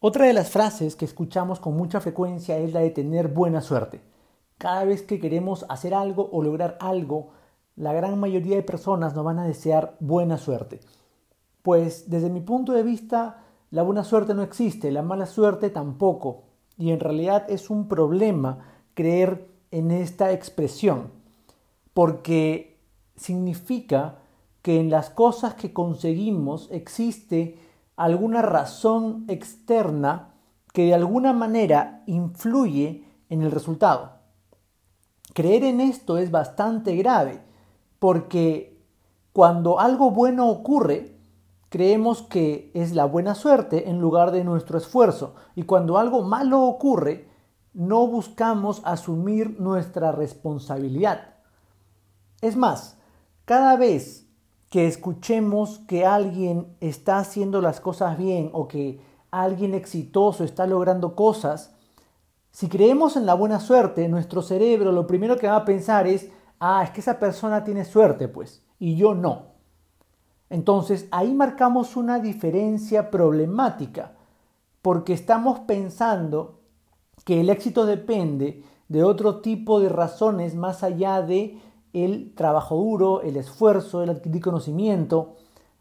[0.00, 4.00] Otra de las frases que escuchamos con mucha frecuencia es la de tener buena suerte.
[4.56, 7.30] Cada vez que queremos hacer algo o lograr algo,
[7.74, 10.78] la gran mayoría de personas nos van a desear buena suerte.
[11.62, 13.42] Pues desde mi punto de vista,
[13.72, 16.44] la buena suerte no existe, la mala suerte tampoco.
[16.76, 21.10] Y en realidad es un problema creer en esta expresión,
[21.92, 22.78] porque
[23.16, 24.18] significa
[24.62, 27.58] que en las cosas que conseguimos existe
[27.98, 30.34] alguna razón externa
[30.72, 34.12] que de alguna manera influye en el resultado.
[35.34, 37.42] Creer en esto es bastante grave,
[37.98, 38.80] porque
[39.32, 41.16] cuando algo bueno ocurre,
[41.68, 46.62] creemos que es la buena suerte en lugar de nuestro esfuerzo, y cuando algo malo
[46.62, 47.28] ocurre,
[47.74, 51.34] no buscamos asumir nuestra responsabilidad.
[52.40, 52.96] Es más,
[53.44, 54.27] cada vez
[54.70, 59.00] que escuchemos que alguien está haciendo las cosas bien o que
[59.30, 61.74] alguien exitoso está logrando cosas,
[62.50, 66.30] si creemos en la buena suerte, nuestro cerebro lo primero que va a pensar es,
[66.60, 69.48] ah, es que esa persona tiene suerte, pues, y yo no.
[70.50, 74.14] Entonces ahí marcamos una diferencia problemática,
[74.82, 76.60] porque estamos pensando
[77.24, 81.58] que el éxito depende de otro tipo de razones más allá de
[81.92, 85.36] el trabajo duro, el esfuerzo, el adquirir conocimiento,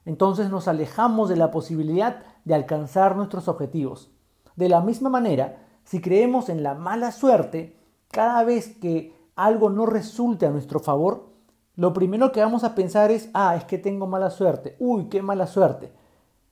[0.06, 4.10] entonces nos alejamos de la posibilidad de alcanzar nuestros objetivos.
[4.56, 7.78] De la misma manera, si creemos en la mala suerte,
[8.10, 11.28] cada vez que algo no resulte a nuestro favor,
[11.76, 15.22] lo primero que vamos a pensar es, ah, es que tengo mala suerte, uy, qué
[15.22, 15.92] mala suerte.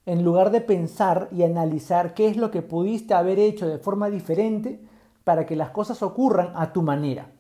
[0.06, 4.10] En lugar de pensar y analizar qué es lo que pudiste haber hecho de forma
[4.10, 4.86] diferente
[5.24, 7.32] para que las cosas ocurran a tu manera.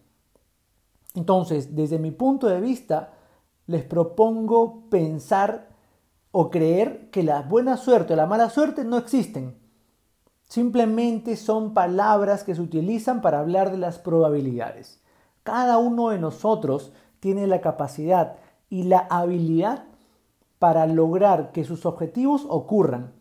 [1.15, 3.13] Entonces, desde mi punto de vista,
[3.67, 5.69] les propongo pensar
[6.31, 9.57] o creer que la buena suerte o la mala suerte no existen.
[10.43, 15.01] Simplemente son palabras que se utilizan para hablar de las probabilidades.
[15.43, 18.35] Cada uno de nosotros tiene la capacidad
[18.69, 19.85] y la habilidad
[20.59, 23.13] para lograr que sus objetivos ocurran.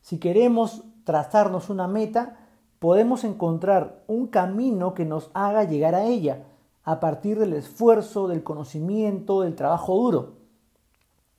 [0.00, 2.38] Si queremos trazarnos una meta,
[2.78, 6.44] podemos encontrar un camino que nos haga llegar a ella
[6.90, 10.34] a partir del esfuerzo, del conocimiento, del trabajo duro.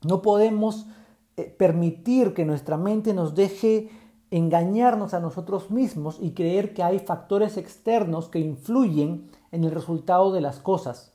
[0.03, 0.87] No podemos
[1.35, 3.89] eh, permitir que nuestra mente nos deje
[4.31, 10.31] engañarnos a nosotros mismos y creer que hay factores externos que influyen en el resultado
[10.31, 11.11] de las cosas.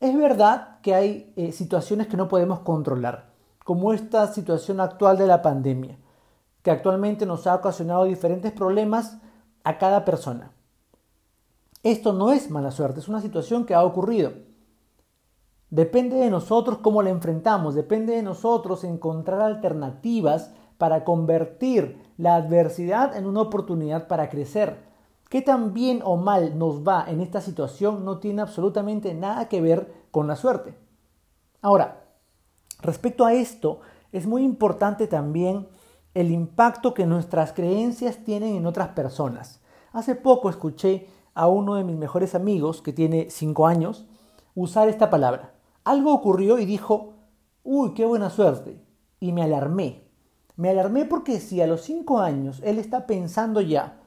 [0.00, 5.26] Es verdad que hay eh, situaciones que no podemos controlar, como esta situación actual de
[5.26, 5.98] la pandemia,
[6.62, 9.18] que actualmente nos ha ocasionado diferentes problemas
[9.64, 10.52] a cada persona.
[11.84, 14.32] Esto no es mala suerte, es una situación que ha ocurrido.
[15.68, 23.14] Depende de nosotros cómo la enfrentamos, depende de nosotros encontrar alternativas para convertir la adversidad
[23.14, 24.78] en una oportunidad para crecer.
[25.28, 29.60] Qué tan bien o mal nos va en esta situación no tiene absolutamente nada que
[29.60, 30.78] ver con la suerte.
[31.60, 32.06] Ahora,
[32.80, 33.80] respecto a esto,
[34.10, 35.68] es muy importante también
[36.14, 39.60] el impacto que nuestras creencias tienen en otras personas.
[39.92, 44.06] Hace poco escuché a uno de mis mejores amigos, que tiene cinco años,
[44.54, 45.54] usar esta palabra.
[45.84, 47.14] Algo ocurrió y dijo,
[47.62, 48.80] uy, qué buena suerte.
[49.20, 50.04] Y me alarmé.
[50.56, 54.00] Me alarmé porque si a los cinco años él está pensando ya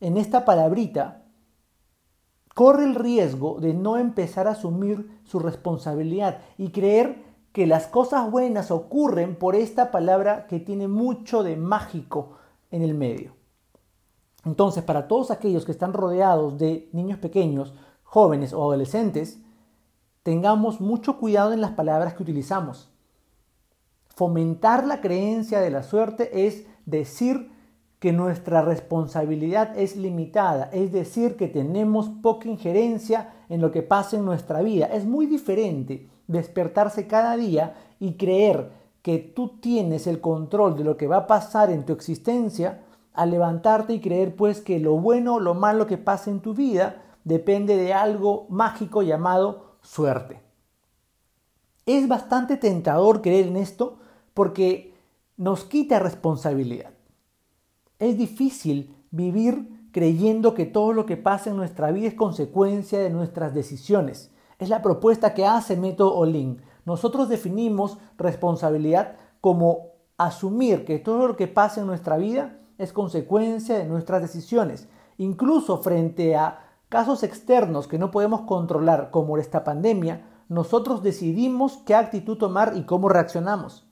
[0.00, 1.22] en esta palabrita,
[2.54, 8.28] corre el riesgo de no empezar a asumir su responsabilidad y creer que las cosas
[8.30, 12.32] buenas ocurren por esta palabra que tiene mucho de mágico
[12.72, 13.43] en el medio.
[14.44, 19.40] Entonces, para todos aquellos que están rodeados de niños pequeños, jóvenes o adolescentes,
[20.22, 22.90] tengamos mucho cuidado en las palabras que utilizamos.
[24.08, 27.50] Fomentar la creencia de la suerte es decir
[27.98, 34.16] que nuestra responsabilidad es limitada, es decir, que tenemos poca injerencia en lo que pasa
[34.16, 34.86] en nuestra vida.
[34.86, 38.70] Es muy diferente despertarse cada día y creer
[39.02, 42.83] que tú tienes el control de lo que va a pasar en tu existencia
[43.14, 46.52] a levantarte y creer pues que lo bueno o lo malo que pasa en tu
[46.52, 50.42] vida depende de algo mágico llamado suerte.
[51.86, 53.98] Es bastante tentador creer en esto
[54.34, 54.94] porque
[55.36, 56.90] nos quita responsabilidad.
[57.98, 63.10] Es difícil vivir creyendo que todo lo que pasa en nuestra vida es consecuencia de
[63.10, 64.32] nuestras decisiones.
[64.58, 66.60] Es la propuesta que hace Método Olin.
[66.84, 73.78] Nosotros definimos responsabilidad como asumir que todo lo que pasa en nuestra vida es consecuencia
[73.78, 74.88] de nuestras decisiones,
[75.18, 81.94] incluso frente a casos externos que no podemos controlar, como esta pandemia, nosotros decidimos qué
[81.94, 83.86] actitud tomar y cómo reaccionamos.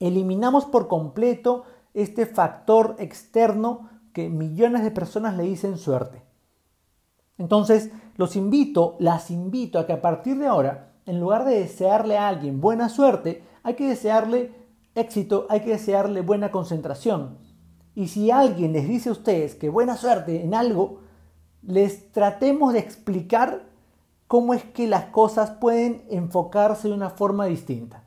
[0.00, 1.64] Eliminamos por completo
[1.94, 6.22] este factor externo que millones de personas le dicen suerte.
[7.38, 12.18] Entonces, los invito, las invito a que a partir de ahora, en lugar de desearle
[12.18, 14.52] a alguien buena suerte, hay que desearle
[14.94, 17.45] éxito, hay que desearle buena concentración.
[17.96, 21.00] Y si alguien les dice a ustedes que buena suerte en algo,
[21.62, 23.62] les tratemos de explicar
[24.28, 28.04] cómo es que las cosas pueden enfocarse de una forma distinta.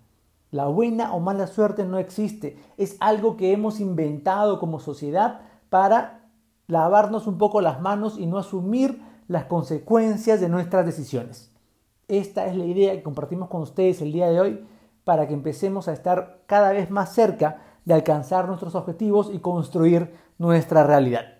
[0.51, 5.41] La buena o mala suerte no existe, es algo que hemos inventado como sociedad
[5.71, 6.29] para
[6.67, 11.51] lavarnos un poco las manos y no asumir las consecuencias de nuestras decisiones.
[12.07, 14.67] Esta es la idea que compartimos con ustedes el día de hoy
[15.03, 20.13] para que empecemos a estar cada vez más cerca de alcanzar nuestros objetivos y construir
[20.37, 21.38] nuestra realidad.